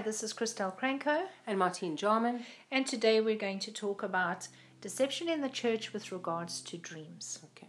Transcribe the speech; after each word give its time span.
Hi, 0.00 0.04
this 0.04 0.22
is 0.22 0.32
Christelle 0.32 0.74
Cranko, 0.78 1.26
And 1.46 1.58
Martine 1.58 1.94
Jarman. 1.94 2.46
and 2.70 2.86
today 2.86 3.20
we're 3.20 3.36
going 3.36 3.58
to 3.58 3.70
talk 3.70 4.02
about 4.02 4.48
deception 4.80 5.28
in 5.28 5.42
the 5.42 5.48
church 5.50 5.92
with 5.92 6.10
regards 6.10 6.62
to 6.62 6.78
dreams. 6.78 7.38
Okay. 7.44 7.68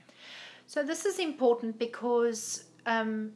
So 0.65 0.81
this 0.81 1.03
is 1.03 1.19
important 1.19 1.77
because, 1.77 2.63
um, 2.85 3.33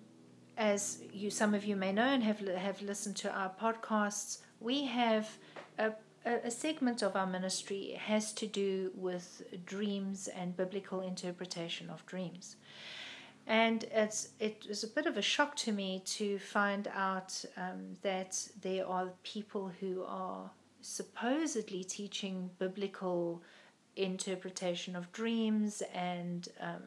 as 0.55 1.01
you 1.11 1.29
some 1.29 1.53
of 1.53 1.65
you 1.65 1.75
may 1.75 1.91
know 1.91 2.07
and 2.07 2.23
have 2.23 2.39
have 2.39 2.81
listened 2.81 3.17
to 3.17 3.29
our 3.37 3.51
podcasts, 3.61 4.37
we 4.61 4.85
have 4.85 5.27
a, 5.77 5.91
a, 6.25 6.35
a 6.45 6.51
segment 6.51 7.01
of 7.01 7.17
our 7.17 7.27
ministry 7.27 7.99
has 7.99 8.31
to 8.35 8.47
do 8.47 8.93
with 8.95 9.43
dreams 9.65 10.29
and 10.29 10.55
biblical 10.55 11.01
interpretation 11.01 11.89
of 11.89 12.05
dreams. 12.05 12.55
And 13.47 13.83
it's 13.91 14.29
it 14.39 14.65
was 14.67 14.83
a 14.83 14.87
bit 14.87 15.05
of 15.05 15.17
a 15.17 15.21
shock 15.21 15.55
to 15.57 15.71
me 15.71 16.01
to 16.05 16.39
find 16.39 16.87
out 16.93 17.45
um, 17.57 17.95
that 18.01 18.47
there 18.61 18.87
are 18.87 19.09
people 19.23 19.71
who 19.79 20.03
are 20.07 20.49
supposedly 20.81 21.83
teaching 21.83 22.49
biblical 22.59 23.41
interpretation 23.95 24.95
of 24.95 25.11
dreams 25.11 25.81
and 25.93 26.49
um, 26.59 26.81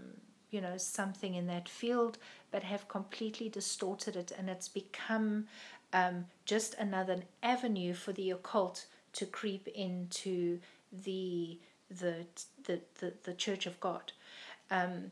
you 0.51 0.61
know 0.61 0.77
something 0.77 1.34
in 1.34 1.47
that 1.47 1.69
field, 1.69 2.19
but 2.51 2.62
have 2.62 2.89
completely 2.89 3.48
distorted 3.48 4.17
it, 4.17 4.33
and 4.37 4.48
it's 4.48 4.69
become 4.69 5.47
um, 5.93 6.27
just 6.45 6.75
another 6.75 7.23
avenue 7.43 7.95
for 7.95 8.12
the 8.12 8.31
occult 8.31 8.87
to 9.12 9.27
creep 9.27 9.69
into 9.69 10.59
the 11.05 11.59
the 11.91 12.27
the 12.65 12.81
the, 13.01 13.12
the 13.25 13.34
Church 13.34 13.67
of 13.67 13.79
God. 13.81 14.12
Um, 14.70 15.11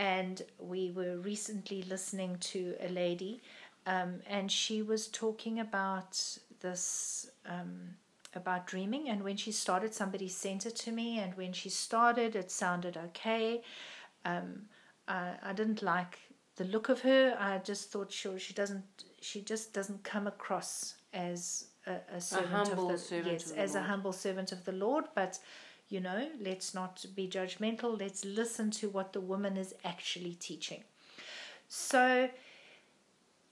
and 0.00 0.40
we 0.58 0.90
were 0.90 1.18
recently 1.18 1.82
listening 1.82 2.38
to 2.40 2.74
a 2.80 2.88
lady, 2.88 3.42
um, 3.84 4.20
and 4.26 4.50
she 4.50 4.80
was 4.80 5.08
talking 5.08 5.60
about 5.60 6.38
this 6.60 7.30
um, 7.44 7.96
about 8.34 8.66
dreaming. 8.66 9.10
And 9.10 9.22
when 9.22 9.36
she 9.36 9.52
started, 9.52 9.92
somebody 9.92 10.26
sent 10.26 10.64
it 10.64 10.74
to 10.76 10.90
me, 10.90 11.18
and 11.18 11.36
when 11.36 11.52
she 11.52 11.68
started, 11.68 12.34
it 12.34 12.50
sounded 12.50 12.96
okay. 12.96 13.60
Um, 14.24 14.62
I, 15.06 15.34
I 15.42 15.52
didn't 15.52 15.82
like 15.82 16.18
the 16.56 16.64
look 16.64 16.88
of 16.88 17.02
her. 17.02 17.36
I 17.38 17.58
just 17.58 17.92
thought 17.92 18.10
sure 18.10 18.38
she 18.38 18.54
doesn't. 18.54 18.84
She 19.20 19.42
just 19.42 19.74
doesn't 19.74 20.02
come 20.02 20.26
across 20.26 20.94
as 21.12 21.66
a, 21.86 21.96
a 22.16 22.20
servant 22.22 22.52
humble 22.52 22.86
of 22.86 22.92
the 22.92 22.98
servant 22.98 23.32
yes, 23.32 23.50
of 23.50 23.56
the 23.56 23.62
as 23.62 23.74
a 23.74 23.82
humble 23.82 24.14
servant 24.14 24.50
of 24.50 24.64
the 24.64 24.72
Lord, 24.72 25.04
but 25.14 25.38
you 25.90 26.00
know, 26.00 26.28
let's 26.40 26.72
not 26.72 27.04
be 27.14 27.28
judgmental. 27.28 27.98
Let's 28.00 28.24
listen 28.24 28.70
to 28.72 28.88
what 28.88 29.12
the 29.12 29.20
woman 29.20 29.56
is 29.56 29.74
actually 29.84 30.34
teaching. 30.34 30.84
So 31.68 32.30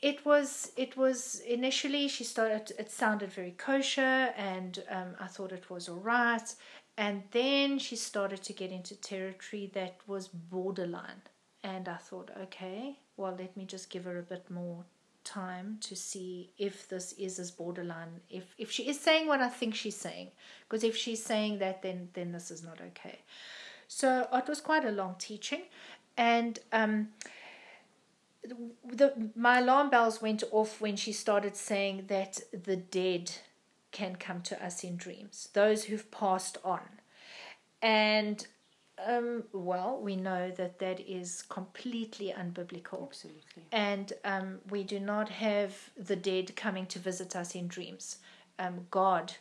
it 0.00 0.24
was 0.24 0.70
it 0.76 0.96
was 0.96 1.40
initially 1.40 2.06
she 2.06 2.22
started 2.22 2.72
it 2.78 2.90
sounded 2.90 3.32
very 3.32 3.50
kosher 3.50 4.32
and 4.36 4.84
um, 4.88 5.16
I 5.18 5.26
thought 5.26 5.50
it 5.50 5.68
was 5.68 5.88
all 5.88 5.96
right 5.96 6.54
and 6.96 7.24
then 7.32 7.78
she 7.80 7.96
started 7.96 8.42
to 8.44 8.52
get 8.52 8.70
into 8.70 8.94
territory 8.94 9.70
that 9.74 9.96
was 10.06 10.28
borderline 10.28 11.22
and 11.64 11.88
I 11.88 11.96
thought 11.96 12.30
okay 12.42 12.98
well 13.16 13.34
let 13.36 13.56
me 13.56 13.64
just 13.64 13.90
give 13.90 14.04
her 14.04 14.18
a 14.18 14.22
bit 14.22 14.48
more 14.48 14.84
time 15.28 15.76
to 15.80 15.94
see 15.94 16.50
if 16.56 16.88
this 16.88 17.12
is 17.18 17.38
as 17.38 17.50
borderline 17.50 18.20
if 18.30 18.54
if 18.56 18.70
she 18.70 18.88
is 18.88 18.98
saying 18.98 19.26
what 19.26 19.40
I 19.40 19.48
think 19.48 19.74
she's 19.74 19.96
saying 19.96 20.28
because 20.62 20.82
if 20.82 20.96
she's 20.96 21.22
saying 21.22 21.58
that 21.58 21.82
then 21.82 22.08
then 22.14 22.32
this 22.32 22.50
is 22.50 22.64
not 22.64 22.80
okay. 22.80 23.18
So 23.88 24.26
it 24.32 24.48
was 24.48 24.60
quite 24.60 24.84
a 24.84 24.90
long 24.90 25.16
teaching 25.18 25.62
and 26.16 26.58
um 26.72 27.08
the 28.84 29.30
my 29.36 29.58
alarm 29.58 29.90
bells 29.90 30.22
went 30.22 30.42
off 30.50 30.80
when 30.80 30.96
she 30.96 31.12
started 31.12 31.56
saying 31.56 32.04
that 32.08 32.40
the 32.64 32.76
dead 32.76 33.30
can 33.92 34.16
come 34.16 34.40
to 34.42 34.64
us 34.64 34.82
in 34.82 34.96
dreams 34.96 35.50
those 35.52 35.84
who've 35.84 36.10
passed 36.10 36.56
on. 36.64 37.00
And 37.82 38.46
um, 39.06 39.44
well 39.52 40.00
we 40.00 40.16
know 40.16 40.50
that 40.50 40.78
that 40.78 41.00
is 41.00 41.42
completely 41.42 42.32
unbiblical 42.36 43.06
Absolutely. 43.08 43.62
and 43.72 44.12
um, 44.24 44.58
we 44.70 44.82
do 44.82 44.98
not 45.00 45.28
have 45.28 45.90
the 45.96 46.16
dead 46.16 46.54
coming 46.56 46.86
to 46.86 46.98
visit 46.98 47.36
us 47.36 47.54
in 47.54 47.68
dreams. 47.68 48.18
Um, 48.58 48.86
God 48.90 49.34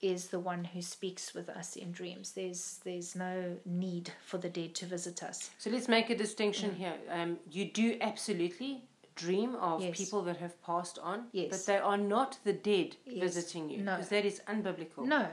is 0.00 0.28
the 0.28 0.40
one 0.40 0.64
who 0.64 0.82
speaks 0.82 1.32
with 1.34 1.48
us 1.48 1.76
in 1.76 1.92
dreams. 1.92 2.32
There's 2.32 2.80
there's 2.84 3.14
no 3.14 3.56
need 3.64 4.12
for 4.24 4.38
the 4.38 4.48
dead 4.48 4.74
to 4.76 4.86
visit 4.86 5.22
us. 5.22 5.50
So 5.58 5.70
let's 5.70 5.88
make 5.88 6.10
a 6.10 6.16
distinction 6.16 6.74
here. 6.74 6.94
Um, 7.10 7.38
you 7.50 7.66
do 7.66 7.96
absolutely 8.00 8.82
dream 9.14 9.54
of 9.56 9.82
Yes. 9.82 9.98
people 9.98 10.22
that 10.22 10.38
have 10.38 10.60
passed 10.62 10.98
on, 10.98 11.26
Yes. 11.32 11.50
but 11.50 11.66
they 11.66 11.78
are 11.78 11.98
not 11.98 12.38
the 12.44 12.52
dead 12.52 12.96
Yes. 13.04 13.20
visiting 13.34 13.68
you 13.70 13.82
No. 13.82 13.96
because 13.96 14.08
that 14.08 14.24
is 14.24 14.40
unbiblical. 14.48 15.04
No, 15.06 15.28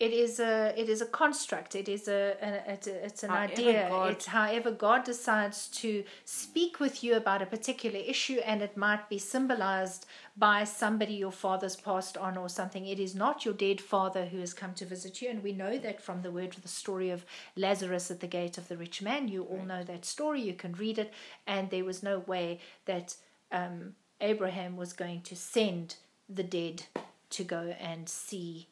it 0.00 0.12
is 0.12 0.38
a 0.38 0.72
it 0.76 0.88
is 0.88 1.00
a 1.02 1.06
construct. 1.06 1.74
It 1.74 1.88
is 1.88 2.06
a, 2.06 2.36
a, 2.40 2.72
it's, 2.72 2.86
a 2.86 3.04
it's 3.04 3.22
an 3.24 3.30
However 3.30 3.52
idea. 3.52 3.88
God- 3.88 4.10
it's 4.12 4.26
however 4.26 4.70
God 4.70 5.02
decides 5.02 5.66
to 5.68 6.04
speak 6.24 6.78
with 6.78 7.02
you 7.02 7.16
about 7.16 7.42
a 7.42 7.46
particular 7.46 7.98
issue, 7.98 8.38
and 8.44 8.62
it 8.62 8.76
might 8.76 9.08
be 9.08 9.18
symbolized 9.18 10.06
by 10.36 10.62
somebody 10.62 11.14
your 11.14 11.32
father's 11.32 11.74
passed 11.74 12.16
on 12.16 12.36
or 12.36 12.48
something. 12.48 12.86
It 12.86 13.00
is 13.00 13.16
not 13.16 13.44
your 13.44 13.54
dead 13.54 13.80
father 13.80 14.26
who 14.26 14.38
has 14.38 14.54
come 14.54 14.72
to 14.74 14.84
visit 14.86 15.20
you, 15.20 15.30
and 15.30 15.42
we 15.42 15.52
know 15.52 15.78
that 15.78 16.00
from 16.00 16.22
the 16.22 16.30
word 16.30 16.52
the 16.52 16.68
story 16.68 17.10
of 17.10 17.26
Lazarus 17.56 18.08
at 18.08 18.20
the 18.20 18.28
gate 18.28 18.56
of 18.56 18.68
the 18.68 18.76
rich 18.76 19.02
man. 19.02 19.26
You 19.26 19.42
all 19.42 19.64
know 19.64 19.82
that 19.82 20.04
story. 20.04 20.40
You 20.40 20.54
can 20.54 20.74
read 20.74 20.98
it, 20.98 21.12
and 21.44 21.70
there 21.70 21.84
was 21.84 22.04
no 22.04 22.20
way 22.20 22.60
that 22.84 23.16
um, 23.50 23.94
Abraham 24.20 24.76
was 24.76 24.92
going 24.92 25.22
to 25.22 25.34
send 25.34 25.96
the 26.28 26.44
dead 26.44 26.84
to 27.30 27.42
go 27.42 27.74
and 27.80 28.08
see 28.08 28.68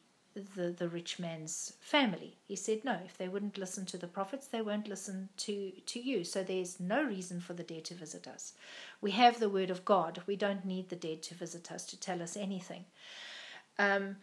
the, 0.55 0.71
the 0.71 0.89
rich 0.89 1.19
man's 1.19 1.73
family. 1.79 2.35
He 2.47 2.55
said, 2.55 2.83
No, 2.83 2.97
if 3.05 3.17
they 3.17 3.27
wouldn't 3.27 3.57
listen 3.57 3.85
to 3.87 3.97
the 3.97 4.07
prophets, 4.07 4.47
they 4.47 4.61
won't 4.61 4.87
listen 4.87 5.29
to, 5.37 5.71
to 5.85 5.99
you. 5.99 6.23
So 6.23 6.43
there's 6.43 6.79
no 6.79 7.03
reason 7.03 7.39
for 7.39 7.53
the 7.53 7.63
dead 7.63 7.85
to 7.85 7.93
visit 7.93 8.27
us. 8.27 8.53
We 9.01 9.11
have 9.11 9.39
the 9.39 9.49
word 9.49 9.69
of 9.69 9.85
God. 9.85 10.21
We 10.27 10.35
don't 10.35 10.65
need 10.65 10.89
the 10.89 10.95
dead 10.95 11.21
to 11.23 11.35
visit 11.35 11.71
us 11.71 11.85
to 11.87 11.99
tell 11.99 12.21
us 12.21 12.37
anything. 12.37 12.85
Um, 13.79 14.17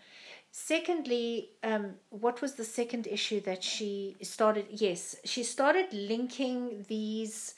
secondly, 0.50 1.50
um, 1.62 1.94
what 2.10 2.42
was 2.42 2.54
the 2.54 2.64
second 2.64 3.06
issue 3.06 3.40
that 3.42 3.62
she 3.62 4.16
started? 4.22 4.66
Yes, 4.70 5.16
she 5.24 5.42
started 5.42 5.92
linking 5.92 6.84
these 6.88 7.54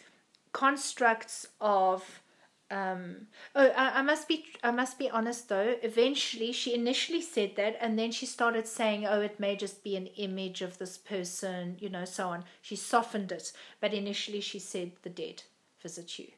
constructs 0.53 1.47
of 1.61 2.23
um, 2.71 3.29
oh, 3.55 3.69
I, 3.69 4.01
I 4.01 4.03
must 4.03 4.27
be 4.27 4.45
I 4.63 4.71
must 4.71 4.99
be 4.99 5.09
honest 5.09 5.49
though. 5.49 5.77
Eventually, 5.83 6.53
she 6.53 6.75
initially 6.75 7.23
said 7.23 7.53
that, 7.57 7.77
and 7.81 7.99
then 7.99 8.11
she 8.11 8.27
started 8.27 8.67
saying, 8.67 9.07
"Oh, 9.07 9.21
it 9.21 9.39
may 9.39 9.55
just 9.57 9.85
be 9.85 9.97
an 9.97 10.07
image 10.17 10.63
of 10.63 10.79
this 10.79 10.99
person," 10.99 11.77
you 11.79 11.89
know, 11.89 12.05
so 12.05 12.29
on. 12.29 12.45
She 12.63 12.75
softened 12.77 13.31
it, 13.31 13.53
but 13.81 13.95
initially 13.95 14.41
she 14.41 14.59
said, 14.59 14.93
"The 15.03 15.11
dead 15.11 15.45
visit 15.81 16.19
you," 16.19 16.29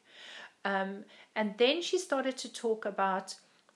um, 0.63 1.05
and 1.35 1.55
then 1.57 1.81
she 1.81 1.97
started 1.97 2.37
to 2.37 2.53
talk 2.53 2.85
about 2.85 3.35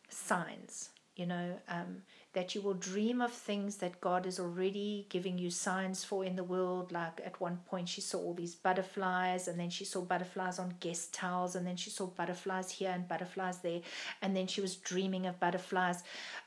signs. 0.10 0.90
You 1.16 1.28
know, 1.28 1.60
um, 1.68 2.04
that 2.34 2.56
you 2.56 2.62
will 2.62 2.74
dream 2.74 3.22
of 3.22 3.32
things 3.32 3.78
that 3.78 4.02
God 4.02 4.26
is 4.26 4.40
already 4.40 5.06
giving 5.10 5.38
you 5.38 5.50
signs 5.52 6.04
for 6.04 6.26
in 6.26 6.36
the 6.36 6.44
world. 6.44 6.92
Like 6.92 7.22
at 7.24 7.40
one 7.40 7.58
point, 7.68 7.88
she 7.90 8.02
saw 8.02 8.18
all 8.20 8.34
these 8.34 8.56
butterflies, 8.56 9.48
and 9.48 9.60
then 9.60 9.70
she 9.70 9.86
saw 9.86 10.02
butterflies 10.02 10.58
on 10.60 10.74
guest 10.80 11.14
towels, 11.14 11.56
and 11.56 11.66
then 11.66 11.76
she 11.76 11.90
saw 11.90 12.08
butterflies 12.08 12.72
here 12.72 12.92
and 12.92 13.08
butterflies 13.08 13.60
there, 13.60 13.82
and 14.22 14.36
then 14.36 14.48
she 14.48 14.62
was 14.62 14.76
dreaming 14.76 15.26
of 15.28 15.40
butterflies. 15.40 16.04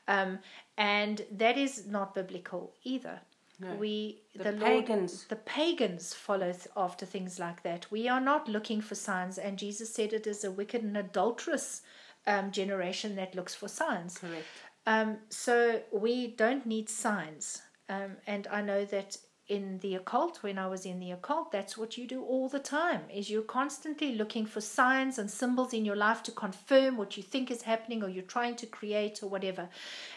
Um, 0.08 0.40
and 0.76 1.24
that 1.32 1.56
is 1.56 1.86
not 1.86 2.14
biblical 2.14 2.74
either. 2.84 3.20
No. 3.58 3.74
We 3.76 4.20
The 4.34 4.52
Lord- 4.52 4.84
pagans. 4.86 5.24
the 5.28 5.36
pagans 5.36 6.12
follow 6.12 6.52
th- 6.52 6.66
after 6.76 7.06
things 7.06 7.38
like 7.38 7.62
that. 7.62 7.90
We 7.90 8.06
are 8.06 8.20
not 8.20 8.48
looking 8.48 8.82
for 8.82 8.94
signs, 8.94 9.38
and 9.38 9.58
Jesus 9.58 9.94
said 9.94 10.12
it 10.12 10.26
is 10.26 10.44
a 10.44 10.50
wicked 10.50 10.82
and 10.82 10.96
adulterous 10.96 11.80
um, 12.26 12.50
generation 12.50 13.14
that 13.16 13.34
looks 13.34 13.54
for 13.54 13.68
signs. 13.68 14.18
Correct. 14.18 14.44
Um, 14.86 15.18
so 15.28 15.82
we 15.92 16.28
don't 16.28 16.64
need 16.64 16.88
signs. 16.88 17.62
Um, 17.88 18.16
and 18.26 18.46
I 18.50 18.62
know 18.62 18.84
that 18.84 19.16
in 19.48 19.78
the 19.78 19.94
occult, 19.94 20.42
when 20.42 20.58
I 20.58 20.66
was 20.66 20.84
in 20.84 20.98
the 20.98 21.12
occult, 21.12 21.52
that's 21.52 21.78
what 21.78 21.96
you 21.96 22.06
do 22.06 22.22
all 22.22 22.48
the 22.48 22.58
time. 22.58 23.02
Is 23.12 23.30
you're 23.30 23.42
constantly 23.42 24.14
looking 24.14 24.44
for 24.46 24.60
signs 24.60 25.18
and 25.18 25.30
symbols 25.30 25.72
in 25.72 25.84
your 25.84 25.96
life 25.96 26.22
to 26.24 26.32
confirm 26.32 26.96
what 26.96 27.16
you 27.16 27.22
think 27.22 27.50
is 27.50 27.62
happening, 27.62 28.02
or 28.02 28.08
you're 28.08 28.24
trying 28.24 28.56
to 28.56 28.66
create, 28.66 29.22
or 29.22 29.28
whatever. 29.28 29.68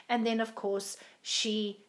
And 0.07 0.25
then, 0.25 0.39
of 0.39 0.55
course, 0.55 0.97
she 1.21 1.83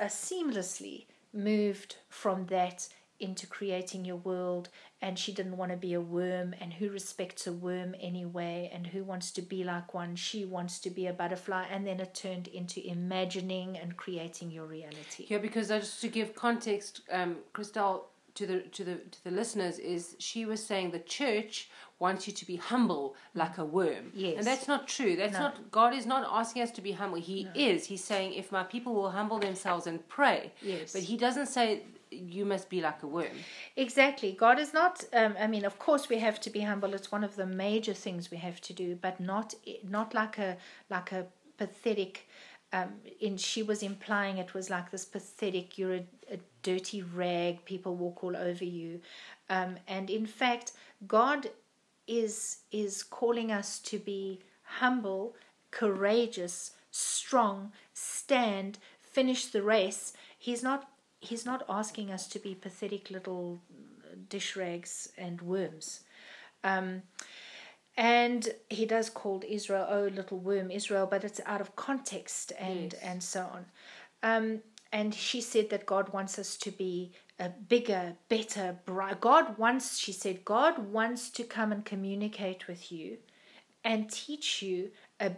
uh, 0.00 0.06
seamlessly 0.06 1.06
moved 1.32 1.96
from 2.08 2.46
that 2.46 2.88
into 3.24 3.46
creating 3.46 4.04
your 4.04 4.16
world 4.16 4.68
and 5.02 5.18
she 5.18 5.32
didn't 5.32 5.56
want 5.56 5.70
to 5.72 5.76
be 5.76 5.92
a 5.94 6.00
worm 6.00 6.54
and 6.60 6.72
who 6.74 6.88
respects 6.90 7.46
a 7.46 7.52
worm 7.52 7.94
anyway 8.00 8.70
and 8.72 8.86
who 8.88 9.02
wants 9.02 9.30
to 9.32 9.42
be 9.42 9.64
like 9.64 9.92
one 9.94 10.14
she 10.14 10.44
wants 10.44 10.78
to 10.78 10.90
be 10.90 11.06
a 11.06 11.12
butterfly 11.12 11.64
and 11.70 11.86
then 11.86 11.98
it 12.00 12.14
turned 12.14 12.46
into 12.48 12.78
imagining 12.86 13.76
and 13.76 13.96
creating 13.96 14.50
your 14.50 14.66
reality 14.66 15.26
Yeah, 15.28 15.38
because 15.38 15.68
just 15.68 16.00
to 16.02 16.08
give 16.08 16.34
context, 16.34 17.00
um, 17.10 17.36
Christelle, 17.54 18.02
to 18.34 18.46
the 18.46 18.58
to 18.76 18.82
the 18.82 18.96
to 18.96 19.24
the 19.26 19.30
listeners 19.30 19.78
is 19.78 20.16
she 20.18 20.44
was 20.44 20.60
saying 20.70 20.90
the 20.90 20.98
church 20.98 21.68
wants 22.00 22.26
you 22.26 22.32
to 22.40 22.44
be 22.44 22.56
humble 22.56 23.14
like 23.34 23.58
a 23.58 23.64
worm. 23.64 24.10
Yes. 24.12 24.38
And 24.38 24.46
that's 24.46 24.66
not 24.66 24.88
true. 24.88 25.14
That's 25.14 25.34
No. 25.34 25.44
not 25.44 25.70
God 25.70 25.94
is 25.94 26.04
not 26.04 26.26
asking 26.28 26.62
us 26.62 26.72
to 26.72 26.82
be 26.82 26.90
humble. 27.00 27.18
He 27.20 27.48
is. 27.54 27.86
He's 27.86 28.02
saying 28.02 28.34
if 28.34 28.50
my 28.50 28.64
people 28.64 28.92
will 28.92 29.12
humble 29.12 29.38
themselves 29.38 29.86
and 29.86 29.98
pray. 30.08 30.50
Yes. 30.60 30.92
But 30.92 31.02
he 31.02 31.16
doesn't 31.16 31.46
say 31.46 31.84
you 32.14 32.44
must 32.44 32.68
be 32.68 32.80
like 32.80 33.02
a 33.02 33.06
worm. 33.06 33.36
Exactly. 33.76 34.32
God 34.32 34.58
is 34.58 34.72
not. 34.72 35.04
Um, 35.12 35.34
I 35.38 35.46
mean, 35.46 35.64
of 35.64 35.78
course, 35.78 36.08
we 36.08 36.18
have 36.18 36.40
to 36.40 36.50
be 36.50 36.60
humble. 36.60 36.94
It's 36.94 37.12
one 37.12 37.24
of 37.24 37.36
the 37.36 37.46
major 37.46 37.94
things 37.94 38.30
we 38.30 38.38
have 38.38 38.60
to 38.62 38.72
do, 38.72 38.96
but 39.00 39.20
not 39.20 39.54
not 39.88 40.14
like 40.14 40.38
a 40.38 40.56
like 40.90 41.12
a 41.12 41.26
pathetic. 41.58 42.28
Um, 42.72 42.94
in 43.20 43.36
she 43.36 43.62
was 43.62 43.84
implying 43.84 44.38
it 44.38 44.52
was 44.52 44.68
like 44.68 44.90
this 44.90 45.04
pathetic. 45.04 45.78
You're 45.78 45.94
a, 45.94 46.06
a 46.32 46.38
dirty 46.62 47.02
rag. 47.02 47.64
People 47.64 47.94
walk 47.94 48.24
all 48.24 48.36
over 48.36 48.64
you, 48.64 49.00
um, 49.48 49.76
and 49.86 50.10
in 50.10 50.26
fact, 50.26 50.72
God 51.06 51.50
is 52.06 52.58
is 52.72 53.02
calling 53.02 53.52
us 53.52 53.78
to 53.80 53.98
be 53.98 54.40
humble, 54.62 55.36
courageous, 55.70 56.72
strong, 56.90 57.72
stand, 57.92 58.78
finish 59.00 59.46
the 59.46 59.62
race. 59.62 60.12
He's 60.38 60.62
not 60.62 60.88
he's 61.24 61.46
not 61.46 61.64
asking 61.68 62.10
us 62.10 62.26
to 62.28 62.38
be 62.38 62.54
pathetic 62.54 63.10
little 63.10 63.60
dish 64.28 64.56
rags 64.56 65.08
and 65.16 65.40
worms. 65.42 66.00
Um, 66.62 67.02
and 67.96 68.48
he 68.68 68.86
does 68.86 69.08
call 69.10 69.42
Israel, 69.48 69.86
oh 69.88 70.04
little 70.14 70.38
worm 70.38 70.70
Israel, 70.70 71.06
but 71.06 71.24
it's 71.24 71.40
out 71.46 71.60
of 71.60 71.76
context 71.76 72.52
and 72.58 72.92
Yes. 72.92 73.02
and 73.02 73.22
so 73.22 73.40
on. 73.52 73.66
Um, 74.22 74.62
and 74.92 75.14
she 75.14 75.40
said 75.40 75.70
that 75.70 75.86
God 75.86 76.12
wants 76.12 76.38
us 76.38 76.56
to 76.58 76.70
be 76.70 77.12
a 77.38 77.48
bigger, 77.48 78.14
better, 78.28 78.78
bright. 78.84 79.20
God 79.20 79.58
wants, 79.58 79.98
she 79.98 80.12
said, 80.12 80.44
God 80.44 80.78
wants 80.92 81.30
to 81.30 81.44
come 81.44 81.72
and 81.72 81.84
communicate 81.84 82.68
with 82.68 82.92
you 82.92 83.18
and 83.84 84.10
teach 84.10 84.62
you 84.62 84.90
a 85.20 85.32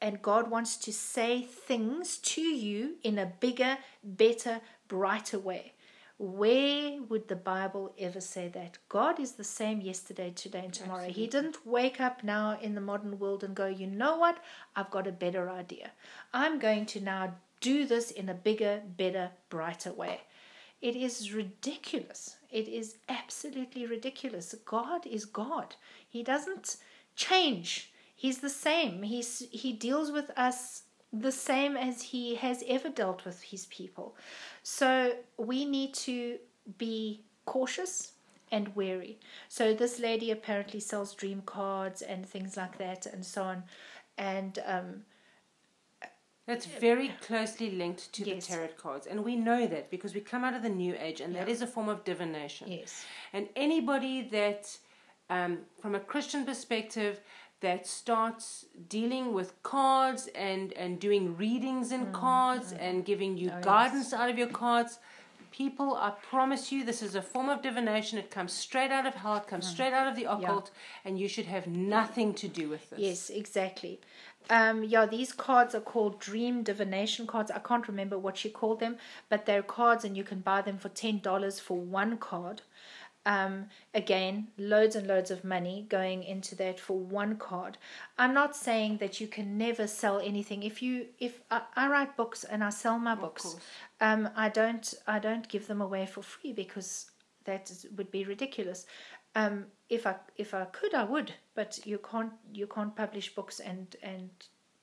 and 0.00 0.22
God 0.22 0.48
wants 0.48 0.76
to 0.76 0.92
say 0.92 1.42
things 1.42 2.18
to 2.18 2.40
you 2.40 2.98
in 3.02 3.18
a 3.18 3.26
bigger, 3.26 3.78
better, 4.04 4.60
brighter 4.88 5.38
way. 5.38 5.72
Where 6.18 7.00
would 7.02 7.28
the 7.28 7.36
Bible 7.36 7.94
ever 7.96 8.20
say 8.20 8.48
that? 8.48 8.78
God 8.88 9.20
is 9.20 9.32
the 9.32 9.44
same 9.44 9.80
yesterday, 9.80 10.32
today, 10.34 10.64
and 10.64 10.74
tomorrow. 10.74 11.08
He 11.08 11.28
didn't 11.28 11.64
wake 11.64 12.00
up 12.00 12.24
now 12.24 12.58
in 12.60 12.74
the 12.74 12.80
modern 12.80 13.20
world 13.20 13.44
and 13.44 13.54
go, 13.54 13.66
you 13.66 13.86
know 13.86 14.16
what? 14.16 14.38
I've 14.74 14.90
got 14.90 15.06
a 15.06 15.12
better 15.12 15.48
idea. 15.48 15.92
I'm 16.34 16.58
going 16.58 16.86
to 16.86 17.00
now 17.00 17.36
do 17.60 17.86
this 17.86 18.10
in 18.10 18.28
a 18.28 18.34
bigger, 18.34 18.82
better, 18.96 19.30
brighter 19.48 19.92
way. 19.92 20.22
It 20.80 20.96
is 20.96 21.32
ridiculous. 21.32 22.36
It 22.50 22.68
is 22.68 22.96
absolutely 23.08 23.86
ridiculous. 23.86 24.54
God 24.64 25.06
is 25.06 25.24
God. 25.24 25.76
He 26.08 26.24
doesn't 26.24 26.78
change. 27.14 27.92
He's 28.14 28.38
the 28.38 28.50
same. 28.50 29.02
He's 29.02 29.46
he 29.50 29.72
deals 29.72 30.10
with 30.10 30.30
us 30.36 30.82
the 31.12 31.32
same 31.32 31.76
as 31.76 32.02
he 32.02 32.34
has 32.36 32.62
ever 32.66 32.88
dealt 32.88 33.24
with 33.24 33.42
his 33.42 33.66
people. 33.66 34.14
So 34.62 35.14
we 35.36 35.64
need 35.64 35.94
to 35.94 36.38
be 36.76 37.24
cautious 37.46 38.12
and 38.52 38.74
wary. 38.76 39.18
So 39.48 39.74
this 39.74 39.98
lady 39.98 40.30
apparently 40.30 40.80
sells 40.80 41.14
dream 41.14 41.42
cards 41.44 42.02
and 42.02 42.26
things 42.26 42.56
like 42.56 42.78
that 42.78 43.06
and 43.06 43.24
so 43.24 43.42
on. 43.42 43.64
And 44.16 44.58
um, 44.66 45.04
That's 46.46 46.64
very 46.66 47.08
closely 47.20 47.70
linked 47.70 48.10
to 48.14 48.24
Yes. 48.24 48.46
the 48.46 48.52
tarot 48.52 48.68
cards. 48.78 49.06
And 49.06 49.22
we 49.22 49.36
know 49.36 49.66
that 49.66 49.90
because 49.90 50.14
we 50.14 50.20
come 50.20 50.44
out 50.44 50.54
of 50.54 50.62
the 50.62 50.70
new 50.70 50.94
age 50.98 51.20
and 51.20 51.34
that 51.34 51.46
Yeah. 51.46 51.52
is 51.54 51.62
a 51.62 51.66
form 51.66 51.88
of 51.90 52.04
divination. 52.04 52.68
yes, 52.70 53.04
And 53.34 53.48
anybody 53.54 54.22
that, 54.30 54.78
um, 55.28 55.66
from 55.80 55.94
a 55.94 56.00
Christian 56.00 56.46
perspective, 56.46 57.20
that 57.60 57.86
starts 57.86 58.66
dealing 58.88 59.32
with 59.32 59.60
cards 59.62 60.28
and, 60.34 60.72
and 60.74 61.00
doing 61.00 61.36
readings 61.36 61.90
in 61.92 62.12
cards 62.12 62.72
and 62.72 63.04
giving 63.04 63.36
you 63.36 63.48
Mm, 63.48 63.54
Oh, 63.54 63.56
yes. 63.56 63.64
guidance 63.64 64.12
out 64.12 64.30
of 64.30 64.38
your 64.38 64.48
cards, 64.48 64.98
people, 65.50 65.94
I 65.96 66.10
promise 66.30 66.70
you, 66.70 66.84
this 66.84 67.02
is 67.02 67.14
a 67.14 67.22
form 67.22 67.48
of 67.48 67.62
divination. 67.62 68.18
It 68.18 68.30
comes 68.30 68.52
straight 68.52 68.90
out 68.92 69.06
of 69.06 69.14
hell, 69.14 69.36
it 69.36 69.44
Mm. 69.44 69.48
comes 69.48 69.66
straight 69.66 69.92
out 69.92 70.06
of 70.06 70.14
the 70.14 70.24
occult, 70.24 70.70
and 71.04 71.18
you 71.18 71.26
should 71.28 71.46
have 71.46 71.66
nothing 71.66 72.32
to 72.34 72.48
do 72.48 72.68
with 72.68 72.90
this. 72.90 73.00
yes, 73.00 73.30
exactly. 73.30 74.00
Um, 74.50 74.82
yeah, 74.82 75.04
these 75.04 75.32
cards 75.32 75.74
are 75.74 75.80
called 75.80 76.18
dream 76.20 76.62
divination 76.62 77.26
cards. 77.26 77.50
I 77.50 77.58
can't 77.58 77.86
remember 77.86 78.16
what 78.18 78.36
she 78.38 78.48
called 78.48 78.80
them, 78.80 78.96
but 79.28 79.44
they're 79.44 79.62
cards 79.62 80.04
and 80.04 80.16
you 80.16 80.24
can 80.24 80.40
buy 80.40 80.62
them 80.62 80.78
for 80.78 80.88
ten 80.88 81.18
dollars 81.18 81.60
for 81.60 81.76
one 81.76 82.16
card. 82.16 82.62
Um, 83.26 83.66
again, 83.92 84.48
loads 84.56 84.96
and 84.96 85.06
loads 85.06 85.30
of 85.30 85.44
money 85.44 85.86
going 85.90 86.22
into 86.22 86.54
that 86.56 86.80
for 86.80 86.98
one 86.98 87.36
card. 87.36 87.76
I'm 88.16 88.32
not 88.32 88.56
saying 88.56 88.98
that 88.98 89.20
you 89.20 89.26
can 89.26 89.58
never 89.58 89.86
sell 89.86 90.18
anything. 90.18 90.62
If 90.62 90.80
you, 90.80 91.06
if 91.18 91.40
I, 91.50 91.62
I 91.76 91.88
write 91.88 92.16
books 92.16 92.44
and 92.44 92.64
I 92.64 92.70
sell 92.70 92.98
my 92.98 93.14
books, 93.14 93.56
um, 94.00 94.30
I 94.34 94.48
don't, 94.48 94.94
I 95.06 95.18
don't 95.18 95.46
give 95.46 95.66
them 95.66 95.82
away 95.82 96.06
for 96.06 96.22
free 96.22 96.54
because 96.54 97.10
that 97.44 97.70
is, 97.70 97.86
would 97.96 98.10
be 98.10 98.24
ridiculous. 98.24 98.86
Um, 99.34 99.66
if 99.90 100.06
I, 100.06 100.16
if 100.36 100.54
I 100.54 100.64
could, 100.64 100.94
I 100.94 101.04
would, 101.04 101.32
but 101.54 101.84
you 101.84 101.98
can't, 101.98 102.32
you 102.54 102.66
can't 102.66 102.96
publish 102.96 103.34
books 103.34 103.60
and 103.60 103.94
and 104.02 104.30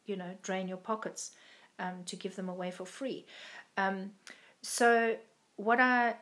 you 0.05 0.15
know 0.15 0.31
drain 0.41 0.67
your 0.67 0.77
pockets 0.77 1.31
um, 1.79 2.03
to 2.05 2.15
give 2.15 2.35
them 2.35 2.49
away 2.49 2.71
for 2.71 2.85
free. 2.85 3.25
Um, 3.77 4.11
so 4.61 5.15
what 5.57 5.79
I 5.79 6.15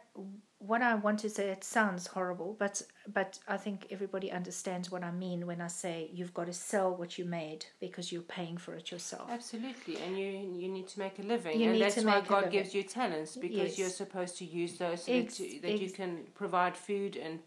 what 0.60 0.82
I 0.82 0.96
want 0.96 1.20
to 1.20 1.30
say 1.30 1.50
it 1.50 1.64
sounds 1.64 2.08
horrible, 2.08 2.56
but 2.58 2.82
but 3.14 3.38
I 3.48 3.58
think 3.58 3.88
everybody 3.92 4.32
understands 4.32 4.90
what 4.90 5.04
I 5.04 5.12
mean 5.12 5.46
when 5.46 5.60
I 5.60 5.68
say 5.68 6.10
you've 6.14 6.34
got 6.34 6.46
to 6.46 6.54
sell 6.54 6.96
what 6.96 7.18
you 7.18 7.26
made 7.26 7.66
because 7.82 8.12
you're 8.14 8.22
paying 8.22 8.58
for 8.58 8.74
it 8.76 8.90
yourself. 8.92 9.30
Absolutely, 9.30 9.98
and 9.98 10.18
you 10.18 10.26
you 10.62 10.70
need 10.70 10.88
to 10.90 11.00
make 11.00 11.20
a 11.20 11.24
living, 11.24 11.60
You 11.60 11.66
and 11.70 11.74
need 11.74 11.84
that's 11.84 11.96
to 11.96 12.06
why 12.06 12.22
God 12.22 12.50
gives 12.50 12.74
you 12.74 12.84
talents 12.84 13.36
because 13.36 13.72
Yes. 13.72 13.78
you're 13.78 13.90
supposed 13.90 14.38
to 14.38 14.46
use 14.46 14.78
those 14.78 15.04
so 15.04 15.12
Ex- 15.12 15.38
that, 15.38 15.50
you, 15.50 15.62
that 15.62 15.80
you 15.80 15.90
can 15.90 16.28
provide 16.34 16.78
food 16.78 17.18
and 17.18 17.40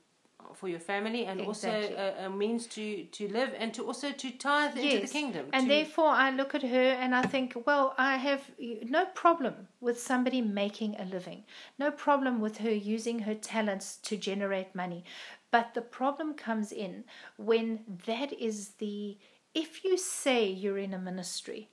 for 0.54 0.68
your 0.68 0.80
family, 0.80 1.24
and 1.26 1.40
Exactly. 1.40 1.96
also 1.96 2.02
a, 2.22 2.26
a 2.26 2.30
means 2.30 2.66
to 2.68 3.04
to 3.04 3.28
live 3.28 3.50
and 3.58 3.72
to 3.74 3.84
also 3.86 4.12
to 4.12 4.30
tithe 4.30 4.76
into 4.76 4.96
the 4.96 5.00
Yes. 5.00 5.12
kingdom. 5.12 5.46
And 5.52 5.66
to- 5.66 5.72
therefore, 5.74 6.08
I 6.08 6.30
look 6.30 6.54
at 6.54 6.62
her 6.62 6.88
and 7.02 7.14
I 7.14 7.22
think, 7.22 7.66
well, 7.66 7.94
I 7.98 8.16
have 8.16 8.42
no 8.58 9.06
problem 9.06 9.68
with 9.80 10.00
somebody 10.00 10.40
making 10.42 10.96
a 10.98 11.04
living, 11.04 11.44
no 11.78 11.90
problem 11.90 12.40
with 12.40 12.58
her 12.58 12.70
using 12.70 13.20
her 13.20 13.34
talents 13.34 13.96
to 14.08 14.16
generate 14.16 14.74
money. 14.74 15.04
But 15.50 15.74
the 15.74 15.82
problem 15.82 16.34
comes 16.34 16.72
in 16.72 17.04
when 17.36 17.80
that 18.06 18.32
is 18.32 18.70
the, 18.78 19.16
if 19.54 19.84
you 19.84 19.96
say 19.96 20.46
you're 20.46 20.78
in 20.78 20.92
a 20.94 20.98
ministry, 20.98 21.68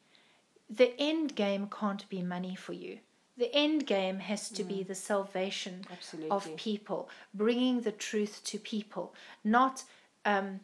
the 0.69 0.93
end 0.99 1.35
game 1.35 1.67
can't 1.67 2.07
be 2.09 2.21
money 2.21 2.55
for 2.55 2.73
you. 2.73 2.99
The 3.37 3.53
end 3.53 3.87
game 3.87 4.19
has 4.19 4.49
to 4.51 4.63
be 4.63 4.83
the 4.83 4.95
salvation 4.95 5.85
Absolutely. 5.91 6.29
of 6.29 6.55
people, 6.55 7.09
bringing 7.33 7.81
the 7.81 7.91
truth 7.91 8.41
to 8.45 8.59
people, 8.59 9.15
not 9.43 9.83
um, 10.25 10.59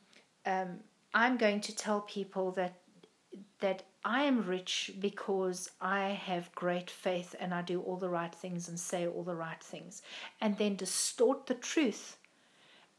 um, 0.46 0.80
I'm 1.14 1.38
going 1.38 1.62
to 1.62 1.76
tell 1.76 2.02
people 2.02 2.52
that 2.52 2.76
that 3.60 3.84
I 4.06 4.24
am 4.24 4.46
rich 4.46 4.92
because 5.00 5.70
I 5.82 6.10
have 6.10 6.54
great 6.56 6.90
faith 6.90 7.36
and 7.40 7.54
I 7.54 7.62
do 7.62 7.82
all 7.82 7.98
the 7.98 8.10
right 8.10 8.34
things 8.34 8.70
and 8.70 8.80
say 8.80 9.06
all 9.06 9.24
the 9.24 9.36
right 9.36 9.62
things, 9.62 10.02
and 10.40 10.58
then 10.58 10.76
distort 10.76 11.48
the 11.48 11.56
truth 11.56 12.18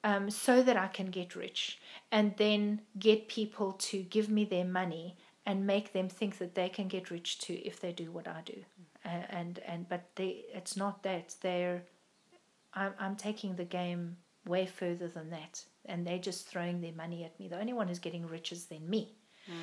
um, 0.05 0.31
so 0.31 0.62
that 0.62 0.77
I 0.77 0.89
can 0.89 1.07
get 1.07 1.35
rich, 1.37 1.79
and 2.11 2.35
then 2.37 2.83
get 2.99 3.29
people 3.29 3.73
to 3.73 4.03
give 4.03 4.29
me 4.29 4.45
their 4.45 4.65
money 4.65 5.17
and 5.47 5.67
make 5.67 5.93
them 5.93 6.09
think 6.09 6.39
that 6.39 6.55
they 6.55 6.69
can 6.69 6.89
get 6.89 7.11
rich 7.11 7.39
too 7.39 7.61
if 7.65 7.81
they 7.81 7.93
do 7.93 8.11
what 8.11 8.29
I 8.29 8.43
do, 8.45 8.65
and 9.11 9.26
and, 9.31 9.59
and 9.67 9.88
but 9.88 10.02
they 10.17 10.45
it's 10.55 10.76
not 10.76 11.02
that 11.02 11.35
they're 11.43 11.83
I'm 12.75 12.93
I'm 12.99 13.17
taking 13.17 13.57
the 13.57 13.64
game 13.64 14.17
way 14.47 14.67
further 14.67 15.09
than 15.09 15.31
that, 15.31 15.64
and 15.87 16.07
they're 16.07 16.19
just 16.19 16.47
throwing 16.49 16.81
their 16.81 16.93
money 16.93 17.25
at 17.25 17.38
me. 17.38 17.49
The 17.49 17.61
only 17.61 17.73
one 17.73 17.88
who's 17.88 17.99
getting 17.99 18.26
rich 18.26 18.52
is 18.52 18.67
then 18.67 18.88
me. 18.88 19.14
Mm. 19.49 19.55